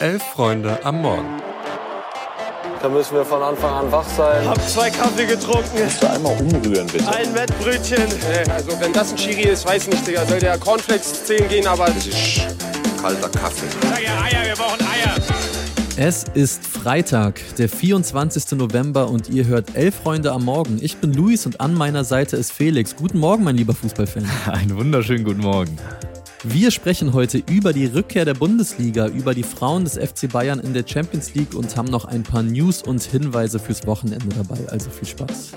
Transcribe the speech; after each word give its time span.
Elf 0.00 0.22
Freunde 0.22 0.78
am 0.84 1.02
Morgen. 1.02 1.42
Da 2.80 2.88
müssen 2.88 3.14
wir 3.14 3.24
von 3.24 3.42
Anfang 3.42 3.86
an 3.86 3.90
wach 3.90 4.06
sein. 4.16 4.48
Hab 4.48 4.60
zwei 4.68 4.90
Kaffee 4.90 5.26
getrunken. 5.26 5.76
Kannst 5.76 6.00
du 6.00 6.08
einmal 6.08 6.40
umrühren, 6.40 6.86
bitte? 6.86 7.08
Ein 7.08 7.34
Wettbrötchen. 7.34 8.04
Also 8.54 8.78
wenn 8.80 8.92
das 8.92 9.10
ein 9.10 9.18
Schiri 9.18 9.48
ist, 9.48 9.66
weiß 9.66 9.88
nicht, 9.88 10.06
Digga. 10.06 10.24
Soll 10.24 10.38
der 10.38 10.56
Cornflakes 10.58 11.24
10 11.24 11.48
gehen, 11.48 11.66
aber... 11.66 11.86
Das 11.86 12.06
ist 12.06 12.40
kalter 13.02 13.28
Kaffee. 13.28 13.66
Sag 13.82 14.00
ja 14.00 14.22
Eier, 14.22 14.46
wir 14.46 14.54
brauchen 14.54 14.80
Eier. 14.82 15.16
Es 15.96 16.24
ist 16.34 16.64
Freitag, 16.64 17.40
der 17.56 17.68
24. 17.68 18.56
November 18.56 19.08
und 19.08 19.28
ihr 19.30 19.46
hört 19.46 19.74
Elf 19.74 19.96
Freunde 19.96 20.30
am 20.30 20.44
Morgen. 20.44 20.78
Ich 20.80 20.98
bin 20.98 21.12
Luis 21.12 21.44
und 21.44 21.60
an 21.60 21.74
meiner 21.74 22.04
Seite 22.04 22.36
ist 22.36 22.52
Felix. 22.52 22.94
Guten 22.94 23.18
Morgen, 23.18 23.42
mein 23.42 23.56
lieber 23.56 23.74
Fußballfan. 23.74 24.24
Einen 24.46 24.76
wunderschönen 24.76 25.24
guten 25.24 25.40
Morgen. 25.40 25.76
Wir 26.44 26.70
sprechen 26.70 27.14
heute 27.14 27.42
über 27.50 27.72
die 27.72 27.86
Rückkehr 27.86 28.24
der 28.24 28.34
Bundesliga, 28.34 29.08
über 29.08 29.34
die 29.34 29.42
Frauen 29.42 29.82
des 29.82 29.98
FC 29.98 30.30
Bayern 30.30 30.60
in 30.60 30.72
der 30.72 30.84
Champions 30.86 31.34
League 31.34 31.52
und 31.52 31.76
haben 31.76 31.90
noch 31.90 32.04
ein 32.04 32.22
paar 32.22 32.44
News 32.44 32.80
und 32.80 33.02
Hinweise 33.02 33.58
fürs 33.58 33.88
Wochenende 33.88 34.28
dabei. 34.28 34.68
Also 34.68 34.88
viel 34.88 35.08
Spaß. 35.08 35.54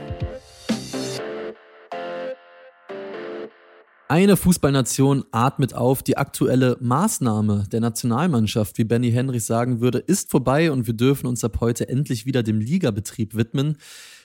Eine 4.07 4.35
Fußballnation 4.35 5.23
atmet 5.31 5.75
auf. 5.75 6.01
Die 6.01 6.17
aktuelle 6.17 6.77
Maßnahme 6.81 7.65
der 7.71 7.79
Nationalmannschaft, 7.79 8.79
wie 8.79 8.83
Benny 8.83 9.11
Henrich 9.11 9.45
sagen 9.45 9.81
würde, 9.81 9.99
ist 9.99 10.31
vorbei 10.31 10.71
und 10.71 10.87
wir 10.87 10.95
dürfen 10.95 11.27
uns 11.27 11.43
ab 11.43 11.57
heute 11.61 11.87
endlich 11.89 12.25
wieder 12.25 12.41
dem 12.41 12.59
Ligabetrieb 12.59 13.35
widmen. 13.35 13.77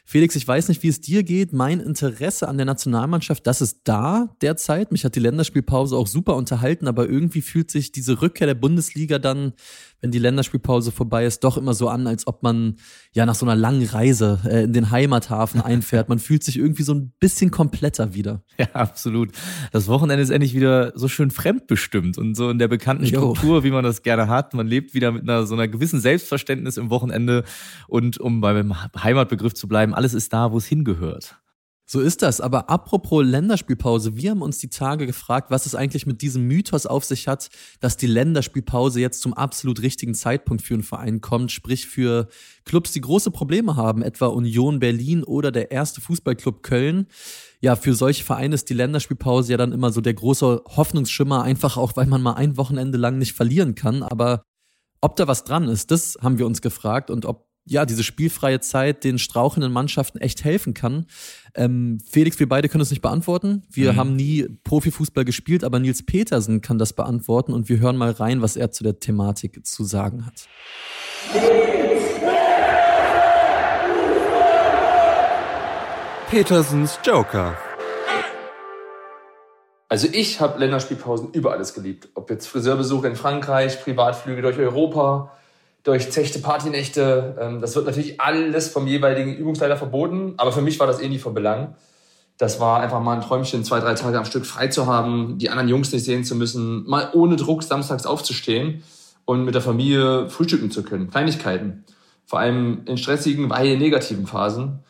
Felix, 0.08 0.36
ich 0.36 0.46
weiß 0.46 0.68
nicht, 0.68 0.84
wie 0.84 0.88
es 0.88 1.00
dir 1.00 1.24
geht. 1.24 1.52
Mein 1.52 1.80
Interesse 1.80 2.46
an 2.46 2.56
der 2.58 2.64
Nationalmannschaft, 2.64 3.44
das 3.44 3.60
ist 3.60 3.80
da 3.82 4.28
derzeit. 4.40 4.92
Mich 4.92 5.04
hat 5.04 5.16
die 5.16 5.20
Länderspielpause 5.20 5.96
auch 5.96 6.06
super 6.06 6.36
unterhalten, 6.36 6.86
aber 6.86 7.08
irgendwie 7.08 7.42
fühlt 7.42 7.72
sich 7.72 7.90
diese 7.90 8.22
Rückkehr 8.22 8.46
der 8.46 8.54
Bundesliga 8.54 9.18
dann, 9.18 9.54
wenn 10.00 10.10
die 10.10 10.18
Länderspielpause 10.18 10.92
vorbei 10.92 11.24
ist, 11.24 11.42
doch 11.44 11.56
immer 11.56 11.74
so 11.74 11.88
an, 11.88 12.06
als 12.06 12.26
ob 12.26 12.42
man 12.42 12.76
ja 13.12 13.26
nach 13.26 13.34
so 13.34 13.46
einer 13.46 13.56
langen 13.56 13.86
Reise 13.86 14.40
äh, 14.44 14.64
in 14.64 14.72
den 14.72 14.90
Heimathafen 14.90 15.60
einfährt. 15.62 16.08
Man 16.08 16.18
fühlt 16.18 16.44
sich 16.44 16.58
irgendwie 16.58 16.82
so 16.82 16.94
ein 16.94 17.12
bisschen 17.18 17.50
kompletter 17.50 18.14
wieder. 18.14 18.42
Ja, 18.58 18.68
absolut. 18.72 19.32
Das 19.72 19.86
Wochenende 19.88 20.22
ist 20.22 20.30
endlich 20.30 20.54
wieder 20.54 20.92
so 20.94 21.08
schön 21.08 21.30
fremdbestimmt 21.30 22.16
und 22.16 22.34
so 22.34 22.48
in 22.48 22.58
der 22.58 22.68
bekannten 22.68 23.06
Struktur, 23.06 23.58
jo. 23.58 23.64
wie 23.64 23.70
man 23.70 23.84
das 23.84 24.02
gerne 24.02 24.28
hat. 24.28 24.54
Man 24.54 24.66
lebt 24.66 24.94
wieder 24.94 25.12
mit 25.12 25.22
einer 25.22 25.46
so 25.46 25.54
einer 25.54 25.68
gewissen 25.68 26.00
Selbstverständnis 26.00 26.78
im 26.78 26.88
Wochenende 26.88 27.44
und 27.86 28.18
um 28.18 28.40
beim 28.40 28.74
Heimatbegriff 29.02 29.54
zu 29.54 29.68
bleiben, 29.68 29.94
alles 29.94 30.14
ist 30.14 30.32
da, 30.32 30.52
wo 30.52 30.58
es 30.58 30.66
hingehört. 30.66 31.36
So 31.88 32.00
ist 32.00 32.22
das. 32.22 32.40
Aber 32.40 32.68
apropos 32.68 33.24
Länderspielpause, 33.24 34.16
wir 34.16 34.32
haben 34.32 34.42
uns 34.42 34.58
die 34.58 34.68
Tage 34.68 35.06
gefragt, 35.06 35.52
was 35.52 35.66
es 35.66 35.76
eigentlich 35.76 36.04
mit 36.04 36.20
diesem 36.20 36.42
Mythos 36.48 36.84
auf 36.84 37.04
sich 37.04 37.28
hat, 37.28 37.48
dass 37.78 37.96
die 37.96 38.08
Länderspielpause 38.08 39.00
jetzt 39.00 39.22
zum 39.22 39.32
absolut 39.34 39.80
richtigen 39.82 40.14
Zeitpunkt 40.14 40.64
für 40.64 40.74
einen 40.74 40.82
Verein 40.82 41.20
kommt, 41.20 41.52
sprich 41.52 41.86
für 41.86 42.26
Clubs, 42.64 42.90
die 42.90 43.00
große 43.00 43.30
Probleme 43.30 43.76
haben, 43.76 44.02
etwa 44.02 44.26
Union 44.26 44.80
Berlin 44.80 45.22
oder 45.22 45.52
der 45.52 45.70
erste 45.70 46.00
Fußballclub 46.00 46.64
Köln. 46.64 47.06
Ja, 47.60 47.76
für 47.76 47.94
solche 47.94 48.24
Vereine 48.24 48.56
ist 48.56 48.68
die 48.68 48.74
Länderspielpause 48.74 49.52
ja 49.52 49.56
dann 49.56 49.70
immer 49.70 49.92
so 49.92 50.00
der 50.00 50.14
große 50.14 50.64
Hoffnungsschimmer, 50.66 51.44
einfach 51.44 51.76
auch, 51.76 51.94
weil 51.94 52.06
man 52.06 52.20
mal 52.20 52.34
ein 52.34 52.56
Wochenende 52.56 52.98
lang 52.98 53.18
nicht 53.18 53.34
verlieren 53.34 53.76
kann. 53.76 54.02
Aber 54.02 54.42
ob 55.00 55.14
da 55.14 55.28
was 55.28 55.44
dran 55.44 55.68
ist, 55.68 55.92
das 55.92 56.18
haben 56.20 56.38
wir 56.38 56.46
uns 56.46 56.62
gefragt 56.62 57.10
und 57.10 57.26
ob 57.26 57.46
ja, 57.66 57.84
diese 57.84 58.04
spielfreie 58.04 58.60
Zeit 58.60 59.04
den 59.04 59.18
strauchenden 59.18 59.72
Mannschaften 59.72 60.18
echt 60.18 60.44
helfen 60.44 60.72
kann. 60.72 61.06
Ähm, 61.54 61.98
Felix, 62.08 62.38
wir 62.38 62.48
beide 62.48 62.68
können 62.68 62.82
es 62.82 62.90
nicht 62.90 63.02
beantworten. 63.02 63.64
Wir 63.70 63.92
mhm. 63.92 63.96
haben 63.96 64.16
nie 64.16 64.46
Profifußball 64.64 65.24
gespielt, 65.24 65.64
aber 65.64 65.80
Nils 65.80 66.04
Petersen 66.04 66.60
kann 66.60 66.78
das 66.78 66.92
beantworten 66.92 67.52
und 67.52 67.68
wir 67.68 67.80
hören 67.80 67.96
mal 67.96 68.12
rein, 68.12 68.40
was 68.40 68.56
er 68.56 68.70
zu 68.70 68.84
der 68.84 69.00
Thematik 69.00 69.66
zu 69.66 69.84
sagen 69.84 70.26
hat. 70.26 70.48
Petersens 76.30 76.98
Joker. 77.04 77.56
Also 79.88 80.08
ich 80.12 80.40
habe 80.40 80.58
Länderspielpausen 80.58 81.32
über 81.32 81.52
alles 81.52 81.72
geliebt. 81.72 82.08
Ob 82.14 82.30
jetzt 82.30 82.46
Friseurbesuche 82.48 83.06
in 83.06 83.16
Frankreich, 83.16 83.80
Privatflüge 83.82 84.42
durch 84.42 84.58
Europa, 84.58 85.32
durch 85.86 86.10
zechte 86.10 86.40
Partynächte. 86.40 87.36
Ähm, 87.40 87.60
das 87.60 87.76
wird 87.76 87.86
natürlich 87.86 88.20
alles 88.20 88.68
vom 88.68 88.88
jeweiligen 88.88 89.36
Übungsleiter 89.36 89.76
verboten, 89.76 90.34
aber 90.36 90.50
für 90.50 90.60
mich 90.60 90.80
war 90.80 90.88
das 90.88 91.00
eh 91.00 91.08
nie 91.08 91.20
von 91.20 91.32
Belang. 91.32 91.76
Das 92.38 92.58
war 92.58 92.80
einfach 92.80 93.00
mal 93.00 93.14
ein 93.14 93.22
Träumchen, 93.22 93.64
zwei, 93.64 93.78
drei 93.78 93.94
Tage 93.94 94.18
am 94.18 94.24
Stück 94.24 94.44
frei 94.44 94.66
zu 94.66 94.86
haben, 94.86 95.38
die 95.38 95.48
anderen 95.48 95.68
Jungs 95.68 95.92
nicht 95.92 96.04
sehen 96.04 96.24
zu 96.24 96.34
müssen, 96.34 96.84
mal 96.86 97.10
ohne 97.14 97.36
Druck 97.36 97.62
samstags 97.62 98.04
aufzustehen 98.04 98.82
und 99.24 99.44
mit 99.44 99.54
der 99.54 99.62
Familie 99.62 100.28
frühstücken 100.28 100.72
zu 100.72 100.82
können. 100.82 101.08
Kleinigkeiten. 101.08 101.84
Vor 102.26 102.40
allem 102.40 102.82
in 102.86 102.98
stressigen, 102.98 103.48
weil 103.48 103.78
negativen 103.78 104.26
Phasen. 104.26 104.80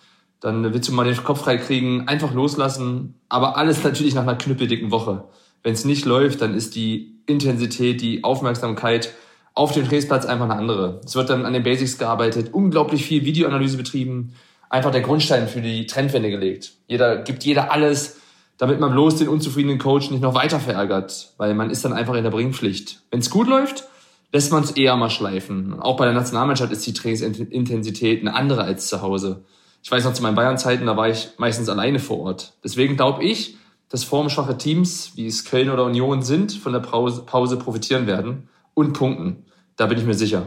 Dann 0.41 0.73
willst 0.73 0.89
du 0.89 0.93
mal 0.93 1.05
den 1.05 1.23
Kopf 1.23 1.43
frei 1.43 1.59
kriegen, 1.59 2.09
einfach 2.09 2.33
loslassen, 2.33 3.21
aber 3.29 3.59
alles 3.59 3.85
natürlich 3.85 4.15
nach 4.15 4.23
einer 4.23 4.37
knüppeldicken 4.37 4.91
Woche. 4.91 5.25
Wenn 5.63 5.75
es 5.75 5.85
nicht 5.85 6.07
läuft, 6.07 6.41
dann 6.41 6.55
ist 6.55 6.75
die 6.75 7.21
Intensität, 7.27 8.01
die 8.01 8.25
Aufmerksamkeit 8.25 9.13
auf 9.57 9.73
dem 9.73 9.87
Trainingsplatz 9.87 10.27
einfach 10.27 10.45
eine 10.45 10.55
andere. 10.55 11.01
Es 11.05 11.17
wird 11.17 11.31
dann 11.31 11.47
an 11.47 11.55
den 11.55 11.63
Basics 11.63 11.99
gearbeitet, 11.99 12.53
unglaublich 12.53 13.07
viel 13.07 13.25
Videoanalyse 13.25 13.79
betrieben, 13.79 14.35
einfach 14.69 14.93
der 14.93 15.01
Grundstein 15.01 15.49
für 15.49 15.63
die 15.63 15.87
Trendwende 15.87 16.31
gelegt. 16.31 16.75
Jeder 16.87 17.17
gibt 17.23 17.43
jeder 17.43 17.73
alles, 17.73 18.21
damit 18.59 18.81
man 18.81 18.93
bloß 18.93 19.17
den 19.17 19.29
unzufriedenen 19.29 19.79
Coach 19.79 20.11
nicht 20.11 20.21
noch 20.21 20.35
weiter 20.35 20.61
verärgert, 20.61 21.33
weil 21.39 21.55
man 21.55 21.71
ist 21.71 21.87
dann 21.87 21.95
einfach 21.95 22.15
in 22.15 22.23
der 22.23 22.31
Bringpflicht. 22.31 23.01
Wenn 23.11 23.21
es 23.21 23.31
gut 23.31 23.49
läuft, 23.49 23.85
lässt 24.31 24.53
man 24.53 24.63
es 24.63 24.73
eher 24.73 24.95
mal 24.97 25.09
schleifen. 25.09 25.81
Auch 25.81 25.97
bei 25.97 26.05
der 26.05 26.15
Nationalmannschaft 26.15 26.71
ist 26.71 26.87
die 26.87 26.93
Trainingsintensität 26.93 28.21
eine 28.21 28.35
andere 28.35 28.63
als 28.63 28.89
zu 28.89 29.01
Hause. 29.01 29.45
Ich 29.83 29.91
weiß 29.91 30.05
noch 30.05 30.13
zu 30.13 30.23
meinen 30.23 30.35
Bayern-Zeiten, 30.35 30.85
da 30.85 30.99
war 30.99 31.09
ich 31.09 31.31
meistens 31.39 31.71
alleine 31.71 31.99
vor 31.99 32.21
Ort. 32.21 32.53
Deswegen 32.63 32.97
glaube 32.97 33.25
ich, 33.25 33.57
dass 33.89 34.05
formschwache 34.05 34.59
Teams, 34.59 35.13
wie 35.15 35.27
es 35.27 35.47
Köln 35.47 35.71
oder 35.71 35.85
Union 35.85 36.21
sind, 36.21 36.53
von 36.53 36.75
der 36.75 36.81
Pause, 36.81 37.23
Pause 37.25 37.57
profitieren 37.57 38.07
werden 38.07 38.51
und 38.77 38.93
punkten. 38.93 39.45
Da 39.77 39.87
bin 39.87 39.99
ich 39.99 40.05
mir 40.05 40.15
sicher. 40.15 40.47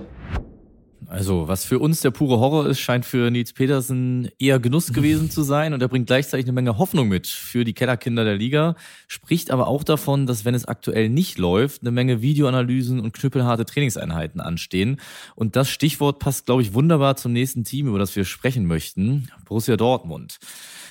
Also, 1.08 1.48
was 1.48 1.66
für 1.66 1.80
uns 1.80 2.02
der 2.02 2.12
pure 2.12 2.40
Horror 2.40 2.68
ist, 2.68 2.80
scheint 2.80 3.04
für 3.04 3.32
Nils 3.32 3.54
Petersen 3.54 4.30
eher 4.38 4.60
Genuss 4.60 4.94
gewesen 4.94 5.32
zu 5.32 5.42
sein 5.42 5.74
und 5.74 5.82
er 5.82 5.88
bringt 5.88 6.06
gleichzeitig 6.06 6.46
eine 6.46 6.54
Menge 6.54 6.78
Hoffnung 6.78 7.08
mit 7.08 7.26
für 7.26 7.64
die 7.64 7.74
Kellerkinder 7.74 8.24
der 8.24 8.36
Liga, 8.36 8.76
spricht 9.08 9.50
aber 9.50 9.68
auch 9.68 9.84
davon, 9.84 10.28
dass 10.28 10.46
wenn 10.46 10.54
es 10.54 10.66
aktuell 10.66 11.10
nicht 11.10 11.40
läuft, 11.40 11.82
eine 11.82 11.90
Menge 11.90 12.22
Videoanalysen 12.22 13.00
und 13.00 13.12
knüppelharte 13.14 13.66
Trainingseinheiten 13.66 14.40
anstehen. 14.40 15.02
Und 15.34 15.56
das 15.56 15.70
Stichwort 15.70 16.20
passt, 16.20 16.46
glaube 16.46 16.62
ich, 16.62 16.76
wunderbar 16.76 17.16
zum 17.16 17.34
nächsten 17.34 17.64
Team, 17.64 17.88
über 17.88 17.98
das 17.98 18.16
wir 18.16 18.24
sprechen 18.24 18.68
möchten, 18.68 19.30
Borussia 19.46 19.78
Dortmund. 19.78 20.38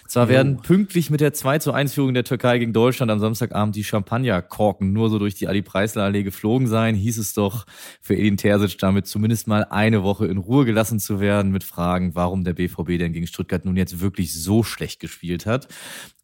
Zwar 0.09 0.31
werden 0.31 0.57
pünktlich 0.63 1.11
mit 1.11 1.21
der 1.21 1.35
2 1.35 1.59
zu 1.59 1.71
1 1.71 1.93
Führung 1.93 2.15
der 2.15 2.25
Türkei 2.25 2.59
gegen 2.59 2.73
Deutschland 2.73 3.11
am 3.11 3.19
Samstagabend 3.19 3.77
die 3.77 3.85
Champagnerkorken 3.85 4.91
nur 4.91 5.11
so 5.11 5.19
durch 5.19 5.35
die 5.35 5.49
Ali-Preisler-Allee 5.49 6.23
geflogen 6.23 6.67
sein, 6.67 6.95
hieß 6.95 7.19
es 7.19 7.35
doch 7.35 7.67
für 8.01 8.17
Edin 8.17 8.39
Terzic 8.39 8.79
damit 8.79 9.07
zumindest 9.07 9.49
mal 9.49 9.65
eine 9.65 10.03
Woche 10.03 10.27
in 10.27 10.39
Ruhe 10.39 10.65
gelassen 10.65 10.99
zu 10.99 11.21
werden 11.21 11.53
mit 11.53 11.63
Fragen, 11.63 12.15
warum 12.15 12.43
der 12.43 12.55
BVB 12.55 12.99
denn 12.99 13.13
gegen 13.13 13.27
Stuttgart 13.27 13.67
nun 13.67 13.77
jetzt 13.77 14.01
wirklich 14.01 14.33
so 14.33 14.63
schlecht 14.63 14.99
gespielt 14.99 15.45
hat. 15.45 15.69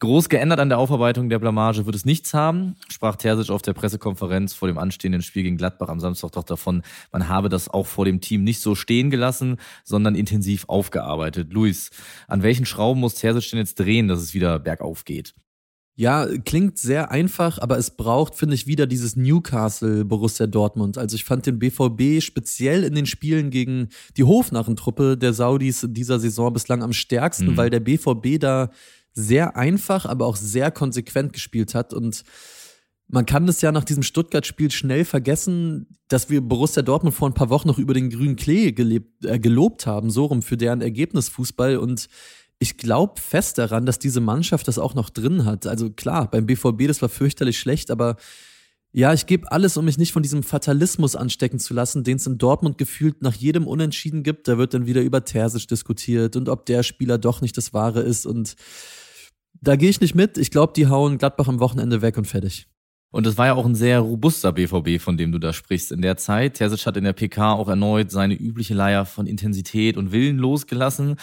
Groß 0.01 0.31
geändert 0.31 0.61
an 0.61 0.71
der 0.71 0.78
Aufarbeitung 0.78 1.28
der 1.28 1.39
Blamage 1.39 1.84
wird 1.84 1.95
es 1.95 2.06
nichts 2.06 2.33
haben, 2.33 2.77
sprach 2.89 3.16
Terzic 3.16 3.51
auf 3.51 3.61
der 3.61 3.75
Pressekonferenz 3.75 4.55
vor 4.55 4.66
dem 4.66 4.78
anstehenden 4.78 5.21
Spiel 5.21 5.43
gegen 5.43 5.59
Gladbach 5.59 5.91
am 5.91 6.01
Samstag 6.01 6.33
doch 6.33 6.45
davon, 6.45 6.83
man 7.12 7.28
habe 7.28 7.51
das 7.51 7.69
auch 7.69 7.87
vor 7.87 8.06
dem 8.06 8.22
Team 8.22 8.45
nicht 8.45 8.62
so 8.62 8.75
stehen 8.75 9.11
gelassen, 9.11 9.59
sondern 9.84 10.15
intensiv 10.15 10.65
aufgearbeitet. 10.69 11.53
Luis, 11.53 11.91
an 12.28 12.43
welchen 12.43 12.65
Schrauben 12.65 12.99
muss 12.99 13.16
Terzic 13.16 13.51
denn 13.51 13.59
jetzt 13.59 13.74
drehen, 13.75 14.09
dass 14.09 14.21
es 14.21 14.35
wieder 14.35 14.59
bergauf 14.59 15.05
geht? 15.05 15.35
Ja, 15.97 16.27
klingt 16.45 16.77
sehr 16.77 17.12
einfach, 17.12 17.59
aber 17.61 17.79
es 17.79 17.93
braucht, 17.93 18.35
finde 18.35 18.57
ich, 18.57 18.67
wieder 18.67 18.87
dieses 18.89 19.15
Newcastle 19.15 20.05
Borussia 20.05 20.48
Dortmund. 20.48 20.98
Also 20.98 21.15
ich 21.15 21.25
fand 21.25 21.47
den 21.47 21.60
BVB 21.60 22.21
speziell 22.21 22.83
in 22.83 22.97
den 22.97 23.07
Spielen 23.07 23.51
gegen 23.51 23.91
die 24.16 24.25
Hofnarrentruppe 24.25 25.16
der 25.16 25.33
Saudis 25.33 25.84
in 25.84 25.95
dieser 25.95 26.19
Saison 26.19 26.53
bislang 26.53 26.83
am 26.83 26.93
stärksten, 26.93 27.53
mhm. 27.53 27.57
weil 27.57 27.71
der 27.71 27.78
BVB 27.78 28.41
da 28.41 28.71
sehr 29.13 29.57
einfach, 29.57 30.04
aber 30.04 30.27
auch 30.27 30.34
sehr 30.34 30.72
konsequent 30.72 31.33
gespielt 31.33 31.77
hat 31.77 31.95
und 31.95 32.25
man 33.07 33.27
kann 33.27 33.47
es 33.48 33.60
ja 33.60 33.71
nach 33.71 33.84
diesem 33.84 34.03
Stuttgart-Spiel 34.03 34.71
schnell 34.71 35.04
vergessen, 35.04 35.87
dass 36.09 36.31
wir 36.31 36.41
Borussia 36.41 36.83
Dortmund 36.83 37.15
vor 37.15 37.28
ein 37.28 37.34
paar 37.34 37.51
Wochen 37.51 37.69
noch 37.69 37.78
über 37.78 37.95
den 37.95 38.10
grünen 38.10 38.37
Klee 38.37 38.72
gelebt, 38.72 39.25
äh, 39.25 39.39
gelobt 39.39 39.87
haben, 39.87 40.10
so 40.10 40.25
rum 40.25 40.43
für 40.43 40.57
deren 40.57 40.81
Ergebnisfußball 40.81 41.77
und 41.77 42.09
ich 42.59 42.77
glaube 42.77 43.21
fest 43.21 43.59
daran, 43.59 43.86
dass 43.86 43.98
diese 43.98 44.21
Mannschaft 44.21 44.68
das 44.68 44.78
auch 44.78 44.95
noch 44.95 45.10
drin 45.10 45.45
hat. 45.45 45.66
Also 45.66 45.91
klar, 45.91 46.30
beim 46.30 46.47
BVB, 46.47 46.86
das 46.86 47.03
war 47.03 47.09
fürchterlich 47.09 47.59
schlecht, 47.59 47.91
aber 47.91 48.16
ja, 48.97 49.12
ich 49.12 49.27
gebe 49.27 49.51
alles, 49.51 49.77
um 49.77 49.84
mich 49.84 49.98
nicht 49.98 50.12
von 50.12 50.22
diesem 50.22 50.45
Fatalismus 50.45 51.16
anstecken 51.16 51.59
zu 51.59 51.74
lassen, 51.74 52.04
den 52.04 52.16
es 52.16 52.28
in 52.28 52.39
Dortmund 52.39 52.78
gefühlt 52.78 53.22
nach 53.22 53.34
jedem 53.34 53.66
Unentschieden 53.66 54.22
gibt. 54.22 54.47
Da 54.47 54.56
wird 54.56 54.72
dann 54.72 54.86
wieder 54.86 55.03
über 55.03 55.24
Terzic 55.24 55.66
diskutiert 55.66 56.36
und 56.36 56.48
ob 56.48 56.65
der 56.65 56.84
Spieler 56.84 57.18
doch 57.18 57.41
nicht 57.41 57.56
das 57.56 57.72
Wahre 57.72 58.03
ist. 58.03 58.24
Und 58.24 58.54
da 59.60 59.74
gehe 59.74 59.91
ich 59.91 60.00
nicht 60.00 60.15
mit. 60.15 60.39
Ich 60.39 60.53
glaube, 60.53 60.74
die 60.77 60.86
hauen 60.86 61.18
Gladbach 61.18 61.48
am 61.48 61.59
Wochenende 61.59 62.03
weg 62.03 62.16
und 62.16 62.27
fertig. 62.27 62.68
Und 63.15 63.28
es 63.28 63.39
war 63.39 63.47
ja 63.47 63.55
auch 63.55 63.65
ein 63.65 63.77
sehr 63.77 64.01
robuster 64.01 64.51
BVB, 64.51 65.01
von 65.01 65.16
dem 65.16 65.31
du 65.31 65.39
da 65.39 65.53
sprichst 65.53 65.93
in 65.93 66.03
der 66.03 66.16
Zeit. 66.16 66.55
Terzic 66.55 66.84
hat 66.84 66.97
in 66.97 67.05
der 67.05 67.13
PK 67.13 67.53
auch 67.53 67.69
erneut 67.69 68.11
seine 68.11 68.34
übliche 68.34 68.75
Leier 68.75 69.07
von 69.07 69.28
Intensität 69.28 69.97
und 69.97 70.11
Willen 70.11 70.37
losgelassen. 70.37 71.15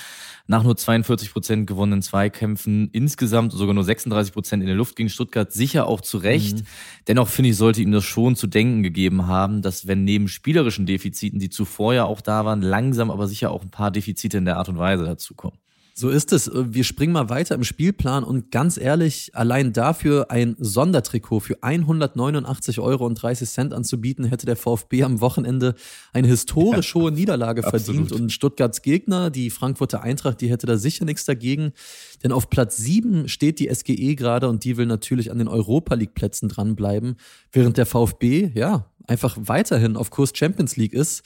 Nach 0.48 0.64
nur 0.64 0.78
42 0.78 1.34
Prozent 1.34 1.68
gewonnenen 1.68 2.02
Zweikämpfen 2.02 2.88
insgesamt 2.94 3.52
sogar 3.52 3.74
nur 3.74 3.84
36 3.84 4.32
Prozent 4.32 4.64
in 4.64 4.68
der 4.68 4.78
Luft 4.78 4.96
gegen 4.96 5.10
Stuttgart 5.10 5.52
sicher 5.52 5.86
auch 5.86 6.00
zu 6.00 6.20
Recht. 6.20 6.60
Mhm. 6.60 6.68
Dennoch 7.10 7.28
finde 7.28 7.50
ich, 7.50 7.58
sollte 7.58 7.82
ihm 7.82 7.92
das 7.92 8.06
schon 8.06 8.38
zu 8.38 8.48
denken 8.48 8.84
gegeben 8.84 9.28
haben, 9.28 9.62
dass 9.62 9.86
wenn 9.86 10.06
neben 10.06 10.30
spielerischen 10.30 10.86
Defiziten, 10.86 11.40
die 11.40 11.50
zuvor 11.50 11.94
ja 11.94 12.06
auch 12.06 12.22
da 12.22 12.46
waren, 12.46 12.62
langsam 12.62 13.12
aber 13.12 13.28
sicher 13.28 13.52
auch 13.52 13.64
ein 13.64 13.70
paar 13.70 13.92
Defizite 13.92 14.38
in 14.38 14.46
der 14.46 14.56
Art 14.56 14.70
und 14.70 14.78
Weise 14.78 15.04
dazukommen. 15.04 15.60
So 16.02 16.10
ist 16.10 16.34
es. 16.34 16.50
Wir 16.52 16.84
springen 16.84 17.14
mal 17.14 17.30
weiter 17.30 17.54
im 17.54 17.64
Spielplan 17.64 18.24
und 18.24 18.50
ganz 18.50 18.80
ehrlich, 18.80 19.30
allein 19.36 19.72
dafür 19.72 20.32
ein 20.32 20.56
Sondertrikot 20.58 21.42
für 21.42 21.62
189 21.62 22.80
Euro 22.80 23.06
und 23.06 23.22
30 23.22 23.48
Cent 23.48 23.72
anzubieten, 23.72 24.26
hätte 24.26 24.48
der 24.48 24.56
VfB 24.56 25.04
am 25.04 25.22
Wochenende 25.22 25.76
eine 26.12 26.28
historisch 26.28 26.96
hohe 26.96 27.12
Niederlage 27.12 27.62
verdient 27.62 28.12
und 28.14 28.32
Stuttgarts 28.32 28.82
Gegner, 28.82 29.30
die 29.30 29.52
Frankfurter 29.52 30.02
Eintracht, 30.02 30.42
die 30.42 30.50
hätte 30.50 30.66
da 30.66 30.76
sicher 30.76 31.06
nichts 31.06 31.26
dagegen. 31.26 31.72
Denn 32.24 32.32
auf 32.32 32.50
Platz 32.50 32.78
7 32.78 33.28
steht 33.28 33.60
die 33.60 33.72
SGE 33.72 34.16
gerade 34.16 34.50
und 34.50 34.64
die 34.64 34.78
will 34.78 34.88
natürlich 34.88 35.30
an 35.30 35.38
den 35.38 35.48
Europa 35.48 35.94
League 35.94 36.16
Plätzen 36.16 36.50
dranbleiben, 36.50 37.16
während 37.52 37.78
der 37.78 37.86
VfB, 37.86 38.50
ja, 38.56 38.88
einfach 39.06 39.38
weiterhin 39.40 39.98
auf 39.98 40.10
Kurs 40.10 40.32
Champions 40.34 40.78
League 40.78 40.94
ist. 40.94 41.22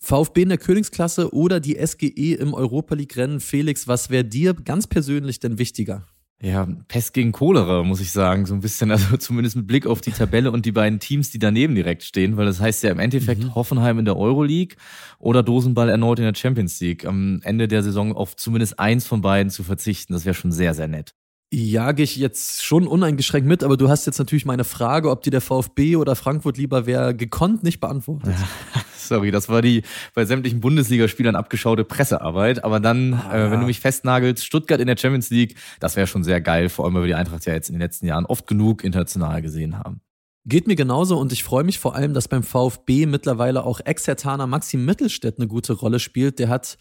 VfB 0.00 0.42
in 0.42 0.48
der 0.50 0.58
Königsklasse 0.58 1.32
oder 1.34 1.60
die 1.60 1.78
SGE 1.84 2.34
im 2.34 2.54
Europa 2.54 2.94
League-Rennen. 2.94 3.40
Felix, 3.40 3.88
was 3.88 4.10
wäre 4.10 4.24
dir 4.24 4.54
ganz 4.54 4.86
persönlich 4.86 5.40
denn 5.40 5.58
wichtiger? 5.58 6.06
Ja, 6.40 6.68
Pest 6.86 7.14
gegen 7.14 7.32
Cholera, 7.32 7.82
muss 7.82 8.00
ich 8.00 8.12
sagen. 8.12 8.46
So 8.46 8.54
ein 8.54 8.60
bisschen, 8.60 8.92
also 8.92 9.16
zumindest 9.18 9.56
mit 9.56 9.66
Blick 9.66 9.86
auf 9.86 10.00
die 10.00 10.12
Tabelle 10.12 10.52
und 10.52 10.66
die 10.66 10.72
beiden 10.72 11.00
Teams, 11.00 11.30
die 11.30 11.40
daneben 11.40 11.74
direkt 11.74 12.04
stehen, 12.04 12.36
weil 12.36 12.46
das 12.46 12.60
heißt 12.60 12.84
ja 12.84 12.90
im 12.90 13.00
Endeffekt 13.00 13.42
mhm. 13.42 13.54
Hoffenheim 13.56 13.98
in 13.98 14.04
der 14.04 14.16
Euroleague 14.16 14.76
oder 15.18 15.42
Dosenball 15.42 15.88
erneut 15.88 16.20
in 16.20 16.24
der 16.24 16.34
Champions 16.34 16.78
League. 16.80 17.04
Am 17.04 17.40
Ende 17.42 17.66
der 17.66 17.82
Saison 17.82 18.14
auf 18.14 18.36
zumindest 18.36 18.78
eins 18.78 19.06
von 19.06 19.20
beiden 19.20 19.50
zu 19.50 19.64
verzichten, 19.64 20.12
das 20.12 20.24
wäre 20.24 20.34
schon 20.34 20.52
sehr, 20.52 20.74
sehr 20.74 20.86
nett. 20.86 21.14
Jage 21.50 22.02
ich 22.02 22.16
jetzt 22.16 22.62
schon 22.62 22.86
uneingeschränkt 22.86 23.48
mit, 23.48 23.64
aber 23.64 23.78
du 23.78 23.88
hast 23.88 24.04
jetzt 24.04 24.18
natürlich 24.18 24.44
meine 24.44 24.64
Frage, 24.64 25.10
ob 25.10 25.22
dir 25.22 25.30
der 25.30 25.40
VfB 25.40 25.96
oder 25.96 26.14
Frankfurt 26.14 26.58
lieber 26.58 26.84
wäre, 26.84 27.14
gekonnt 27.14 27.62
nicht 27.62 27.80
beantwortet. 27.80 28.34
Sorry, 28.98 29.30
das 29.30 29.48
war 29.48 29.62
die 29.62 29.82
bei 30.14 30.26
sämtlichen 30.26 30.60
Bundesligaspielern 30.60 31.34
abgeschaute 31.34 31.84
Pressearbeit. 31.84 32.64
Aber 32.64 32.80
dann, 32.80 33.14
ah, 33.14 33.46
äh, 33.46 33.50
wenn 33.50 33.60
du 33.60 33.66
mich 33.66 33.80
festnagelst, 33.80 34.44
Stuttgart 34.44 34.78
in 34.78 34.86
der 34.86 34.98
Champions 34.98 35.30
League, 35.30 35.54
das 35.80 35.96
wäre 35.96 36.06
schon 36.06 36.22
sehr 36.22 36.42
geil, 36.42 36.68
vor 36.68 36.84
allem 36.84 36.94
weil 36.94 37.02
wir 37.04 37.06
die 37.06 37.14
Eintracht 37.14 37.46
ja 37.46 37.54
jetzt 37.54 37.70
in 37.70 37.76
den 37.76 37.80
letzten 37.80 38.06
Jahren 38.06 38.26
oft 38.26 38.46
genug 38.46 38.84
international 38.84 39.40
gesehen 39.40 39.78
haben. 39.78 40.02
Geht 40.44 40.66
mir 40.66 40.76
genauso 40.76 41.18
und 41.18 41.32
ich 41.32 41.44
freue 41.44 41.64
mich 41.64 41.78
vor 41.78 41.94
allem, 41.94 42.12
dass 42.12 42.28
beim 42.28 42.42
VfB 42.42 43.06
mittlerweile 43.06 43.64
auch 43.64 43.80
Exertaner 43.80 44.46
Maxim 44.46 44.84
Mittelstädt 44.84 45.38
eine 45.38 45.48
gute 45.48 45.72
Rolle 45.72 45.98
spielt. 45.98 46.38
Der 46.38 46.50
hat 46.50 46.76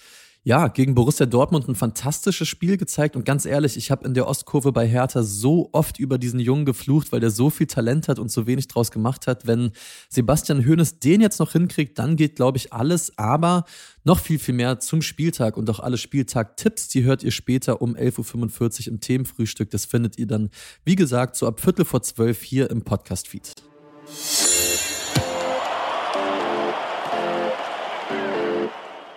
ja, 0.48 0.70
gegen 0.70 0.96
Borussia 0.96 1.26
Dortmund 1.26 1.68
ein 1.68 1.76
fantastisches 1.76 2.48
Spiel 2.48 2.78
gezeigt 2.78 3.18
und 3.18 3.26
ganz 3.26 3.46
ehrlich, 3.46 3.76
ich 3.76 3.92
habe 3.92 4.08
in 4.08 4.14
der 4.14 4.30
Ostkurve 4.30 4.72
bei 4.72 4.88
Hertha 4.88 5.22
so 5.22 5.68
oft 5.74 6.00
über 6.00 6.18
diesen 6.18 6.40
Jungen 6.40 6.64
geflucht, 6.64 7.12
weil 7.12 7.20
der 7.20 7.32
so 7.32 7.50
viel 7.50 7.68
Talent 7.68 8.08
hat 8.08 8.18
und 8.18 8.32
so 8.32 8.48
wenig 8.48 8.70
draus 8.70 8.90
gemacht 8.90 9.28
hat. 9.28 9.46
Wenn 9.46 9.72
Sebastian 10.08 10.66
Hoeneß 10.66 11.00
den 11.00 11.20
jetzt 11.20 11.42
noch 11.42 11.52
hinkriegt, 11.52 12.00
dann 12.00 12.16
geht, 12.16 12.38
glaube 12.38 12.56
ich, 12.60 12.72
alles, 12.72 13.18
aber 13.18 13.66
noch 14.06 14.22
viel, 14.22 14.40
viel 14.40 14.54
mehr 14.54 14.80
zum 14.80 15.02
Spieltag 15.02 15.58
und 15.58 15.70
auch 15.70 15.82
alle 15.82 15.98
Spieltag-Tipps, 15.98 16.88
die 16.88 17.04
hört 17.04 17.24
ihr 17.24 17.32
später 17.32 17.82
um 17.82 17.98
11.45 17.98 18.88
Uhr 18.88 18.94
im 18.94 19.02
Themenfrühstück. 19.02 19.70
Das 19.70 19.84
findet 19.84 20.18
ihr 20.18 20.28
dann, 20.28 20.50
wie 20.86 20.96
gesagt, 20.96 21.36
so 21.36 21.46
ab 21.46 21.60
Viertel 21.60 21.84
vor 21.84 22.04
zwölf 22.04 22.42
hier 22.42 22.72
im 22.72 22.84
Podcast-Feed. 22.84 23.54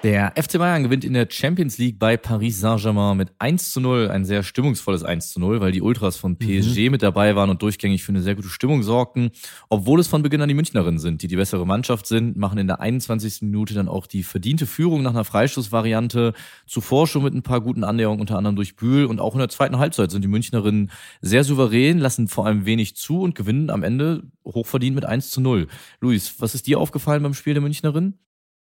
Der 0.02 0.32
FC 0.34 0.56
Bayern 0.56 0.82
gewinnt 0.82 1.04
in 1.04 1.12
der 1.12 1.28
Champions 1.28 1.76
League 1.76 1.98
bei 1.98 2.16
Paris 2.16 2.58
Saint-Germain 2.58 3.18
mit 3.18 3.32
1 3.38 3.70
zu 3.70 3.82
0. 3.82 4.08
Ein 4.08 4.24
sehr 4.24 4.42
stimmungsvolles 4.42 5.04
1 5.04 5.30
zu 5.30 5.40
0, 5.40 5.60
weil 5.60 5.72
die 5.72 5.82
Ultras 5.82 6.16
von 6.16 6.38
PSG 6.38 6.86
mhm. 6.86 6.92
mit 6.92 7.02
dabei 7.02 7.36
waren 7.36 7.50
und 7.50 7.60
durchgängig 7.60 8.02
für 8.02 8.12
eine 8.12 8.22
sehr 8.22 8.34
gute 8.34 8.48
Stimmung 8.48 8.82
sorgten. 8.82 9.30
Obwohl 9.68 10.00
es 10.00 10.08
von 10.08 10.22
Beginn 10.22 10.40
an 10.40 10.48
die 10.48 10.54
Münchnerinnen 10.54 10.98
sind, 10.98 11.20
die 11.20 11.28
die 11.28 11.36
bessere 11.36 11.66
Mannschaft 11.66 12.06
sind, 12.06 12.38
machen 12.38 12.56
in 12.56 12.66
der 12.66 12.80
21. 12.80 13.42
Minute 13.42 13.74
dann 13.74 13.88
auch 13.88 14.06
die 14.06 14.22
verdiente 14.22 14.64
Führung 14.64 15.02
nach 15.02 15.10
einer 15.10 15.24
Freistoßvariante. 15.24 16.32
Zuvor 16.66 17.06
schon 17.06 17.22
mit 17.22 17.34
ein 17.34 17.42
paar 17.42 17.60
guten 17.60 17.84
Annäherungen, 17.84 18.22
unter 18.22 18.38
anderem 18.38 18.56
durch 18.56 18.76
Bühl. 18.76 19.04
Und 19.04 19.20
auch 19.20 19.34
in 19.34 19.40
der 19.40 19.50
zweiten 19.50 19.76
Halbzeit 19.76 20.10
sind 20.10 20.24
die 20.24 20.28
Münchnerinnen 20.28 20.90
sehr 21.20 21.44
souverän, 21.44 21.98
lassen 21.98 22.26
vor 22.26 22.46
allem 22.46 22.64
wenig 22.64 22.96
zu 22.96 23.20
und 23.20 23.34
gewinnen 23.34 23.68
am 23.68 23.82
Ende 23.82 24.22
hochverdient 24.46 24.94
mit 24.94 25.04
1 25.04 25.30
zu 25.30 25.42
0. 25.42 25.66
Luis, 26.00 26.36
was 26.38 26.54
ist 26.54 26.66
dir 26.66 26.80
aufgefallen 26.80 27.22
beim 27.22 27.34
Spiel 27.34 27.52
der 27.52 27.62
Münchnerinnen? 27.62 28.18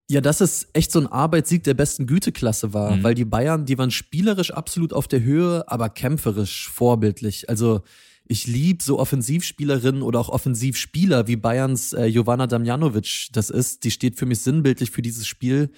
Ja, 0.09 0.21
dass 0.21 0.39
es 0.39 0.67
echt 0.71 0.91
so 0.91 0.99
ein 0.99 1.07
Arbeitssieg 1.07 1.63
der 1.65 1.73
besten 1.73 2.07
Güteklasse 2.07 2.73
war, 2.73 2.95
mhm. 2.95 3.03
weil 3.03 3.13
die 3.13 3.25
Bayern, 3.25 3.65
die 3.65 3.77
waren 3.77 3.91
spielerisch 3.91 4.51
absolut 4.51 4.93
auf 4.93 5.07
der 5.07 5.21
Höhe, 5.21 5.65
aber 5.67 5.89
kämpferisch 5.89 6.69
vorbildlich. 6.69 7.49
Also 7.49 7.81
ich 8.25 8.47
lieb 8.47 8.81
so 8.81 8.99
Offensivspielerinnen 8.99 10.01
oder 10.01 10.19
auch 10.19 10.29
Offensivspieler 10.29 11.27
wie 11.27 11.35
Bayerns 11.35 11.93
äh, 11.93 12.05
Jovana 12.05 12.47
Damjanovic 12.47 13.29
das 13.33 13.49
ist. 13.49 13.83
Die 13.83 13.91
steht 13.91 14.17
für 14.17 14.25
mich 14.25 14.39
sinnbildlich 14.39 14.91
für 14.91 15.01
dieses 15.01 15.27
Spiel. 15.27 15.71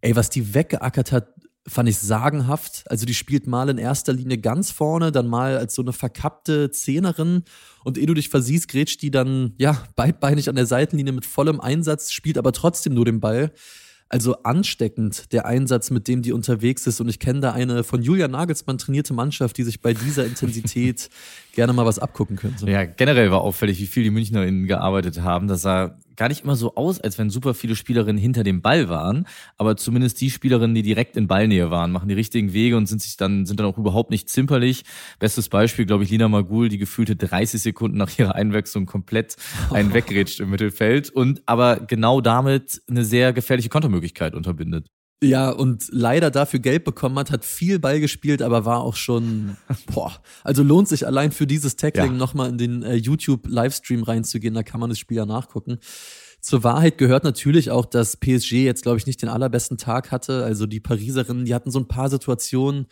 Ey, 0.00 0.16
was 0.16 0.30
die 0.30 0.54
weggeackert 0.54 1.12
hat, 1.12 1.28
fand 1.68 1.88
ich 1.88 1.98
sagenhaft. 1.98 2.84
Also 2.90 3.06
die 3.06 3.14
spielt 3.14 3.46
mal 3.46 3.68
in 3.68 3.78
erster 3.78 4.12
Linie 4.12 4.38
ganz 4.38 4.70
vorne, 4.70 5.12
dann 5.12 5.26
mal 5.26 5.58
als 5.58 5.74
so 5.74 5.82
eine 5.82 5.92
verkappte 5.92 6.70
Zehnerin 6.70 7.42
und 7.84 7.98
ehe 7.98 8.06
du 8.06 8.14
dich 8.14 8.28
versiehst, 8.28 8.68
grätscht 8.68 9.02
die 9.02 9.10
dann, 9.10 9.54
ja, 9.58 9.82
beidbeinig 9.96 10.48
an 10.48 10.56
der 10.56 10.66
Seitenlinie 10.66 11.12
mit 11.12 11.26
vollem 11.26 11.60
Einsatz, 11.60 12.12
spielt 12.12 12.38
aber 12.38 12.52
trotzdem 12.52 12.94
nur 12.94 13.04
den 13.04 13.20
Ball. 13.20 13.52
Also 14.08 14.36
ansteckend 14.44 15.32
der 15.32 15.46
Einsatz, 15.46 15.90
mit 15.90 16.06
dem 16.06 16.22
die 16.22 16.32
unterwegs 16.32 16.86
ist. 16.86 17.00
Und 17.00 17.08
ich 17.08 17.18
kenne 17.18 17.40
da 17.40 17.52
eine 17.52 17.82
von 17.82 18.02
Julia 18.02 18.28
Nagelsmann 18.28 18.78
trainierte 18.78 19.12
Mannschaft, 19.14 19.58
die 19.58 19.64
sich 19.64 19.80
bei 19.80 19.94
dieser 19.94 20.24
Intensität 20.26 21.10
gerne 21.52 21.72
mal 21.72 21.86
was 21.86 21.98
abgucken 21.98 22.36
könnte. 22.36 22.70
Ja, 22.70 22.84
generell 22.84 23.32
war 23.32 23.40
auffällig, 23.40 23.80
wie 23.80 23.86
viel 23.86 24.04
die 24.04 24.10
MünchnerInnen 24.10 24.68
gearbeitet 24.68 25.22
haben. 25.22 25.48
Das 25.48 25.62
sah 25.62 25.98
gar 26.16 26.28
nicht 26.28 26.44
immer 26.44 26.56
so 26.56 26.74
aus, 26.74 27.00
als 27.00 27.18
wenn 27.18 27.30
super 27.30 27.54
viele 27.54 27.76
Spielerinnen 27.76 28.20
hinter 28.20 28.44
dem 28.44 28.62
Ball 28.62 28.88
waren, 28.88 29.26
aber 29.56 29.76
zumindest 29.76 30.20
die 30.20 30.30
Spielerinnen, 30.30 30.74
die 30.74 30.82
direkt 30.82 31.16
in 31.16 31.26
Ballnähe 31.26 31.70
waren, 31.70 31.92
machen 31.92 32.08
die 32.08 32.14
richtigen 32.14 32.52
Wege 32.52 32.76
und 32.76 32.86
sind 32.86 33.02
sich 33.02 33.16
dann, 33.16 33.46
sind 33.46 33.60
dann 33.60 33.66
auch 33.66 33.78
überhaupt 33.78 34.10
nicht 34.10 34.28
zimperlich. 34.28 34.84
Bestes 35.18 35.48
Beispiel, 35.48 35.86
glaube 35.86 36.04
ich, 36.04 36.10
Lina 36.10 36.28
Magul, 36.28 36.68
die 36.68 36.78
gefühlte 36.78 37.16
30 37.16 37.62
Sekunden 37.62 37.96
nach 37.96 38.18
ihrer 38.18 38.34
Einwechslung 38.34 38.86
komplett 38.86 39.36
einen 39.70 39.92
wegrätscht 39.92 40.40
im 40.40 40.50
Mittelfeld 40.50 41.10
und 41.10 41.42
aber 41.46 41.80
genau 41.80 42.20
damit 42.20 42.82
eine 42.88 43.04
sehr 43.04 43.32
gefährliche 43.32 43.68
Kontermöglichkeit 43.68 44.34
unterbindet. 44.34 44.88
Ja, 45.22 45.50
und 45.50 45.86
leider 45.90 46.30
dafür 46.30 46.60
Geld 46.60 46.84
bekommen 46.84 47.18
hat, 47.18 47.30
hat 47.30 47.44
viel 47.44 47.78
Ball 47.78 48.00
gespielt, 48.00 48.42
aber 48.42 48.66
war 48.66 48.82
auch 48.82 48.96
schon, 48.96 49.56
boah, 49.94 50.12
also 50.44 50.62
lohnt 50.62 50.88
sich 50.88 51.06
allein 51.06 51.32
für 51.32 51.46
dieses 51.46 51.76
Tackling 51.76 52.12
ja. 52.12 52.18
nochmal 52.18 52.50
in 52.50 52.58
den 52.58 52.82
äh, 52.82 52.94
YouTube-Livestream 52.96 54.02
reinzugehen, 54.02 54.54
da 54.54 54.62
kann 54.62 54.80
man 54.80 54.90
das 54.90 54.98
Spiel 54.98 55.16
ja 55.16 55.24
nachgucken. 55.24 55.78
Zur 56.40 56.62
Wahrheit 56.62 56.98
gehört 56.98 57.24
natürlich 57.24 57.70
auch, 57.70 57.86
dass 57.86 58.18
PSG 58.18 58.52
jetzt, 58.52 58.82
glaube 58.82 58.98
ich, 58.98 59.06
nicht 59.06 59.22
den 59.22 59.30
allerbesten 59.30 59.78
Tag 59.78 60.12
hatte. 60.12 60.44
Also 60.44 60.66
die 60.66 60.78
Pariserinnen, 60.78 61.44
die 61.44 61.54
hatten 61.54 61.72
so 61.72 61.80
ein 61.80 61.88
paar 61.88 62.08
Situationen, 62.08 62.86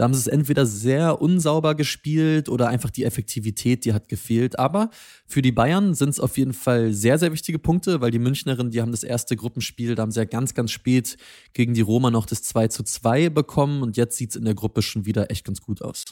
da 0.00 0.04
haben 0.04 0.14
sie 0.14 0.20
es 0.20 0.28
entweder 0.28 0.64
sehr 0.64 1.20
unsauber 1.20 1.74
gespielt 1.74 2.48
oder 2.48 2.68
einfach 2.68 2.88
die 2.88 3.04
Effektivität, 3.04 3.84
die 3.84 3.92
hat 3.92 4.08
gefehlt. 4.08 4.58
Aber 4.58 4.88
für 5.26 5.42
die 5.42 5.52
Bayern 5.52 5.92
sind 5.92 6.08
es 6.08 6.20
auf 6.20 6.38
jeden 6.38 6.54
Fall 6.54 6.94
sehr, 6.94 7.18
sehr 7.18 7.32
wichtige 7.32 7.58
Punkte, 7.58 8.00
weil 8.00 8.10
die 8.10 8.18
Münchnerinnen, 8.18 8.72
die 8.72 8.80
haben 8.80 8.92
das 8.92 9.02
erste 9.02 9.36
Gruppenspiel, 9.36 9.94
da 9.94 10.00
haben 10.00 10.10
sie 10.10 10.20
ja 10.20 10.24
ganz, 10.24 10.54
ganz 10.54 10.70
spät 10.70 11.18
gegen 11.52 11.74
die 11.74 11.82
Roma 11.82 12.10
noch 12.10 12.24
das 12.24 12.42
2 12.44 12.68
zu 12.68 12.82
2 12.82 13.28
bekommen 13.28 13.82
und 13.82 13.98
jetzt 13.98 14.16
sieht 14.16 14.30
es 14.30 14.36
in 14.36 14.46
der 14.46 14.54
Gruppe 14.54 14.80
schon 14.80 15.04
wieder 15.04 15.30
echt 15.30 15.44
ganz 15.44 15.60
gut 15.60 15.82
aus. 15.82 16.06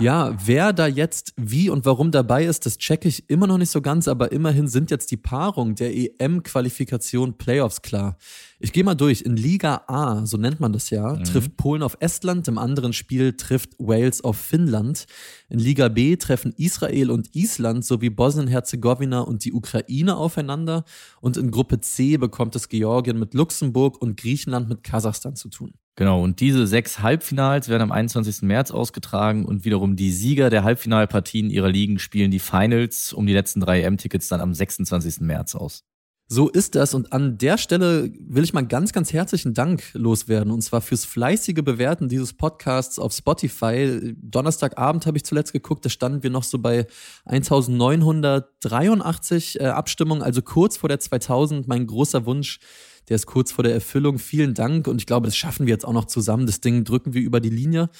Ja, 0.00 0.36
wer 0.46 0.72
da 0.72 0.86
jetzt 0.86 1.32
wie 1.36 1.70
und 1.70 1.84
warum 1.84 2.12
dabei 2.12 2.44
ist, 2.44 2.66
das 2.66 2.78
checke 2.78 3.08
ich 3.08 3.28
immer 3.28 3.48
noch 3.48 3.58
nicht 3.58 3.70
so 3.70 3.82
ganz, 3.82 4.06
aber 4.06 4.30
immerhin 4.30 4.68
sind 4.68 4.92
jetzt 4.92 5.10
die 5.10 5.16
Paarung 5.16 5.74
der 5.74 5.92
EM-Qualifikation 5.92 7.36
Playoffs 7.36 7.82
klar. 7.82 8.16
Ich 8.60 8.72
gehe 8.72 8.84
mal 8.84 8.94
durch. 8.94 9.22
In 9.22 9.36
Liga 9.36 9.82
A, 9.88 10.24
so 10.24 10.36
nennt 10.36 10.60
man 10.60 10.72
das 10.72 10.90
ja, 10.90 11.14
mhm. 11.14 11.24
trifft 11.24 11.56
Polen 11.56 11.82
auf 11.82 11.96
Estland, 11.98 12.46
im 12.46 12.58
anderen 12.58 12.92
Spiel 12.92 13.32
trifft 13.36 13.70
Wales 13.80 14.22
auf 14.22 14.36
Finnland. 14.36 15.06
In 15.48 15.58
Liga 15.58 15.88
B 15.88 16.14
treffen 16.14 16.52
Israel 16.56 17.10
und 17.10 17.34
Island 17.34 17.84
sowie 17.84 18.10
Bosnien-Herzegowina 18.10 19.20
und 19.20 19.44
die 19.44 19.52
Ukraine 19.52 20.16
aufeinander. 20.16 20.84
Und 21.20 21.36
in 21.36 21.50
Gruppe 21.50 21.80
C 21.80 22.18
bekommt 22.18 22.54
es 22.54 22.68
Georgien 22.68 23.18
mit 23.18 23.34
Luxemburg 23.34 24.00
und 24.00 24.16
Griechenland 24.16 24.68
mit 24.68 24.84
Kasachstan 24.84 25.34
zu 25.34 25.48
tun. 25.48 25.72
Genau, 25.98 26.22
und 26.22 26.38
diese 26.38 26.68
sechs 26.68 27.00
Halbfinals 27.00 27.68
werden 27.68 27.82
am 27.82 27.90
21. 27.90 28.42
März 28.42 28.70
ausgetragen 28.70 29.44
und 29.44 29.64
wiederum 29.64 29.96
die 29.96 30.12
Sieger 30.12 30.48
der 30.48 30.62
Halbfinalpartien 30.62 31.50
ihrer 31.50 31.70
Ligen 31.70 31.98
spielen 31.98 32.30
die 32.30 32.38
Finals 32.38 33.12
um 33.12 33.26
die 33.26 33.32
letzten 33.32 33.58
drei 33.58 33.82
M-Tickets 33.82 34.28
dann 34.28 34.40
am 34.40 34.54
26. 34.54 35.22
März 35.22 35.56
aus. 35.56 35.82
So 36.28 36.48
ist 36.48 36.76
das 36.76 36.94
und 36.94 37.12
an 37.12 37.36
der 37.38 37.58
Stelle 37.58 38.12
will 38.20 38.44
ich 38.44 38.52
mal 38.52 38.64
ganz, 38.64 38.92
ganz 38.92 39.12
herzlichen 39.12 39.54
Dank 39.54 39.82
loswerden 39.94 40.52
und 40.52 40.60
zwar 40.60 40.82
fürs 40.82 41.04
fleißige 41.04 41.64
Bewerten 41.64 42.08
dieses 42.08 42.32
Podcasts 42.32 43.00
auf 43.00 43.12
Spotify. 43.12 44.14
Donnerstagabend 44.22 45.04
habe 45.04 45.16
ich 45.16 45.24
zuletzt 45.24 45.52
geguckt, 45.52 45.84
da 45.84 45.88
standen 45.88 46.22
wir 46.22 46.30
noch 46.30 46.44
so 46.44 46.60
bei 46.60 46.86
1983 47.24 49.58
äh, 49.58 49.64
Abstimmungen, 49.64 50.22
also 50.22 50.42
kurz 50.42 50.76
vor 50.76 50.88
der 50.88 51.00
2000. 51.00 51.66
Mein 51.66 51.88
großer 51.88 52.24
Wunsch, 52.24 52.60
der 53.08 53.16
ist 53.16 53.26
kurz 53.26 53.52
vor 53.52 53.64
der 53.64 53.74
Erfüllung. 53.74 54.18
Vielen 54.18 54.54
Dank 54.54 54.86
und 54.86 55.00
ich 55.00 55.06
glaube, 55.06 55.26
das 55.26 55.36
schaffen 55.36 55.66
wir 55.66 55.72
jetzt 55.72 55.84
auch 55.84 55.92
noch 55.92 56.06
zusammen. 56.06 56.46
Das 56.46 56.60
Ding 56.60 56.84
drücken 56.84 57.14
wir 57.14 57.22
über 57.22 57.40
die 57.40 57.50
Linie. 57.50 57.90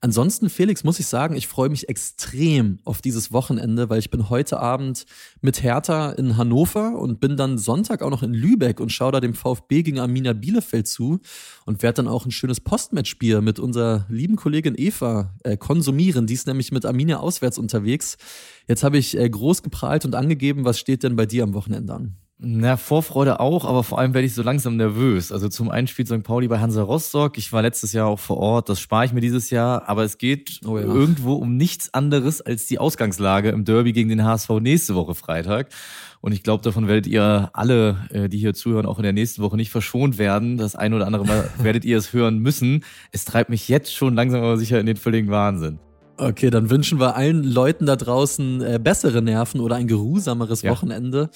Ansonsten, 0.00 0.50
Felix, 0.50 0.82
muss 0.84 0.98
ich 0.98 1.06
sagen, 1.06 1.36
ich 1.36 1.46
freue 1.46 1.68
mich 1.68 1.88
extrem 1.88 2.78
auf 2.84 3.00
dieses 3.00 3.32
Wochenende, 3.32 3.88
weil 3.90 4.00
ich 4.00 4.10
bin 4.10 4.28
heute 4.28 4.58
Abend 4.58 5.06
mit 5.40 5.62
Hertha 5.62 6.10
in 6.12 6.36
Hannover 6.36 6.98
und 6.98 7.20
bin 7.20 7.36
dann 7.36 7.58
Sonntag 7.58 8.02
auch 8.02 8.10
noch 8.10 8.22
in 8.22 8.34
Lübeck 8.34 8.80
und 8.80 8.90
schaue 8.90 9.12
da 9.12 9.20
dem 9.20 9.34
VfB 9.34 9.82
gegen 9.82 10.00
Arminia 10.00 10.32
Bielefeld 10.32 10.88
zu 10.88 11.20
und 11.64 11.82
werde 11.82 11.96
dann 11.96 12.08
auch 12.08 12.26
ein 12.26 12.32
schönes 12.32 12.60
Postmatchbier 12.60 13.40
mit 13.40 13.58
unserer 13.58 14.06
lieben 14.08 14.36
Kollegin 14.36 14.74
Eva 14.76 15.34
äh, 15.44 15.56
konsumieren. 15.56 16.26
Die 16.26 16.34
ist 16.34 16.46
nämlich 16.46 16.72
mit 16.72 16.84
Arminia 16.84 17.18
auswärts 17.18 17.58
unterwegs. 17.58 18.16
Jetzt 18.66 18.82
habe 18.82 18.98
ich 18.98 19.16
äh, 19.16 19.28
groß 19.28 19.62
geprahlt 19.62 20.04
und 20.04 20.14
angegeben, 20.14 20.64
was 20.64 20.78
steht 20.78 21.02
denn 21.02 21.16
bei 21.16 21.26
dir 21.26 21.44
am 21.44 21.54
Wochenende 21.54 21.94
an? 21.94 22.16
Na, 22.46 22.76
Vorfreude 22.76 23.40
auch, 23.40 23.64
aber 23.64 23.82
vor 23.82 23.98
allem 23.98 24.12
werde 24.12 24.26
ich 24.26 24.34
so 24.34 24.42
langsam 24.42 24.76
nervös. 24.76 25.32
Also 25.32 25.48
zum 25.48 25.70
einen 25.70 25.86
spielt 25.86 26.08
St. 26.08 26.22
Pauli 26.22 26.46
bei 26.46 26.60
Hansa 26.60 26.82
Rostock. 26.82 27.38
Ich 27.38 27.52
war 27.52 27.62
letztes 27.62 27.92
Jahr 27.92 28.06
auch 28.06 28.18
vor 28.18 28.36
Ort, 28.36 28.68
das 28.68 28.80
spare 28.80 29.06
ich 29.06 29.12
mir 29.12 29.22
dieses 29.22 29.48
Jahr. 29.48 29.88
Aber 29.88 30.04
es 30.04 30.18
geht 30.18 30.60
oh 30.66 30.76
ja. 30.76 30.84
irgendwo 30.84 31.34
um 31.34 31.56
nichts 31.56 31.94
anderes 31.94 32.42
als 32.42 32.66
die 32.66 32.78
Ausgangslage 32.78 33.48
im 33.48 33.64
Derby 33.64 33.92
gegen 33.92 34.10
den 34.10 34.24
HSV 34.24 34.50
nächste 34.60 34.94
Woche 34.94 35.14
Freitag. 35.14 35.70
Und 36.20 36.32
ich 36.32 36.42
glaube, 36.42 36.62
davon 36.62 36.86
werdet 36.86 37.06
ihr 37.06 37.50
alle, 37.54 37.96
äh, 38.10 38.28
die 38.28 38.38
hier 38.38 38.52
zuhören, 38.52 38.86
auch 38.86 38.98
in 38.98 39.04
der 39.04 39.12
nächsten 39.12 39.42
Woche 39.42 39.56
nicht 39.56 39.70
verschont 39.70 40.18
werden. 40.18 40.58
Das 40.58 40.76
ein 40.76 40.92
oder 40.92 41.06
andere 41.06 41.24
Mal 41.24 41.50
werdet 41.58 41.84
ihr 41.86 41.96
es 41.96 42.12
hören 42.12 42.38
müssen. 42.38 42.84
Es 43.10 43.24
treibt 43.24 43.48
mich 43.48 43.68
jetzt 43.68 43.94
schon 43.94 44.14
langsam 44.14 44.42
aber 44.42 44.58
sicher 44.58 44.78
in 44.80 44.86
den 44.86 44.96
völligen 44.96 45.30
Wahnsinn. 45.30 45.78
Okay, 46.16 46.50
dann 46.50 46.70
wünschen 46.70 47.00
wir 47.00 47.16
allen 47.16 47.42
Leuten 47.42 47.86
da 47.86 47.96
draußen 47.96 48.62
äh, 48.62 48.78
bessere 48.80 49.20
Nerven 49.20 49.60
oder 49.60 49.74
ein 49.74 49.88
geruhsameres 49.88 50.62
ja. 50.62 50.70
Wochenende. 50.70 51.28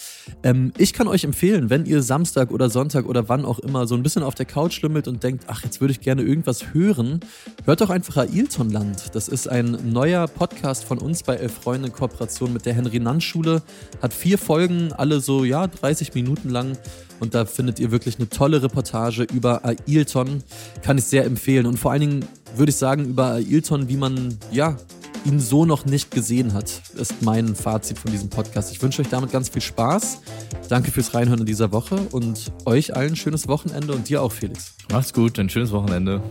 Ähm, 0.44 0.73
ich 0.78 0.92
kann 0.92 1.08
euch 1.08 1.25
empfehlen, 1.25 1.68
wenn 1.68 1.85
ihr 1.85 2.00
Samstag 2.00 2.52
oder 2.52 2.70
Sonntag 2.70 3.06
oder 3.06 3.28
wann 3.28 3.44
auch 3.44 3.58
immer 3.58 3.88
so 3.88 3.97
ein 3.97 4.04
bisschen 4.04 4.23
auf 4.23 4.37
der 4.37 4.47
Couch 4.47 4.75
schlimmelt 4.75 5.08
und 5.08 5.25
denkt, 5.25 5.47
ach, 5.49 5.64
jetzt 5.64 5.80
würde 5.80 5.90
ich 5.90 6.00
gerne 6.00 6.23
irgendwas 6.23 6.73
hören, 6.73 7.18
hört 7.64 7.80
doch 7.80 7.90
einfach 7.90 8.18
Ailtonland. 8.18 9.16
Das 9.16 9.26
ist 9.26 9.49
ein 9.49 9.90
neuer 9.90 10.28
Podcast 10.28 10.85
von 10.85 10.99
uns 10.99 11.25
bei 11.25 11.35
Elf 11.35 11.54
Freunde 11.54 11.88
in 11.88 11.92
Kooperation 11.92 12.52
mit 12.52 12.64
der 12.64 12.75
Henry-Nann-Schule. 12.75 13.62
Hat 14.00 14.14
vier 14.14 14.38
Folgen, 14.38 14.92
alle 14.92 15.20
so, 15.20 15.42
ja, 15.42 15.66
30 15.66 16.14
Minuten 16.14 16.50
lang. 16.50 16.78
Und 17.21 17.35
da 17.35 17.45
findet 17.45 17.81
ihr 17.81 17.91
wirklich 17.91 18.19
eine 18.19 18.29
tolle 18.29 18.63
Reportage 18.63 19.25
über 19.25 19.63
Ailton. 19.65 20.43
Kann 20.83 20.99
ich 20.99 21.05
sehr 21.05 21.25
empfehlen. 21.25 21.67
Und 21.67 21.79
vor 21.79 21.93
allen 21.93 22.01
Dingen 22.01 22.25
würde 22.57 22.71
ich 22.71 22.77
sagen, 22.77 23.05
über 23.05 23.33
Ailton, 23.35 23.89
wie 23.89 23.97
man, 23.97 24.39
ja, 24.51 24.77
ihn 25.25 25.41
so 25.41 25.65
noch 25.65 25.85
nicht 25.85 26.11
gesehen 26.11 26.53
hat, 26.53 26.83
ist 26.95 27.23
mein 27.23 27.55
Fazit 27.55 27.99
von 27.99 28.11
diesem 28.11 28.31
Podcast. 28.31 28.73
Ich 28.73 28.81
wünsche 28.83 29.03
euch 29.03 29.09
damit 29.09 29.33
ganz 29.33 29.49
viel 29.49 29.63
Spaß. 29.63 30.21
Danke 30.69 30.91
fürs 30.91 31.15
Reinhören 31.15 31.41
in 31.41 31.47
dieser 31.47 31.73
Woche 31.73 31.97
und 32.13 32.53
euch 32.65 32.95
allen 32.95 33.11
ein 33.11 33.17
schönes 33.17 33.49
Wochenende 33.49 33.93
und 33.93 34.09
dir 34.09 34.23
auch, 34.23 34.33
Felix. 34.33 34.75
Macht's 34.91 35.13
gut, 35.13 35.39
ein 35.39 35.49
schönes 35.49 35.73
Wochenende. 35.73 36.23